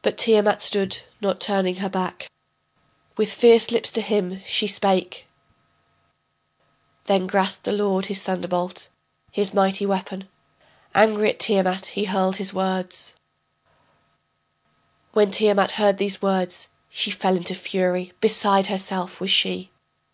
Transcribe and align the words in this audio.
But 0.00 0.16
Tiamat 0.16 0.62
stood, 0.62 1.02
not 1.20 1.38
turning 1.38 1.74
her 1.84 1.90
back. 1.90 2.30
With 3.18 3.30
fierce 3.30 3.70
lips 3.70 3.92
to 3.92 4.00
him 4.00 4.40
she 4.46 4.66
spake: 4.66 5.26
Then 7.04 7.26
grasped 7.26 7.64
the 7.66 7.72
lord 7.72 8.06
his 8.06 8.22
thunderbolt, 8.22 8.88
his 9.30 9.52
mighty 9.52 9.84
weapon, 9.84 10.30
Angry 10.94 11.28
at 11.28 11.40
Tiamat 11.40 11.84
he 11.92 12.04
hurled 12.06 12.36
his 12.36 12.54
words: 12.54 13.14
When 15.12 15.30
Tiamat 15.30 15.72
heard 15.72 15.98
these 15.98 16.22
words, 16.22 16.70
She 16.88 17.10
fell 17.10 17.36
into 17.36 17.54
fury, 17.54 18.14
beside 18.18 18.68
herself 18.68 19.20
was 19.20 19.30
she. 19.30 19.70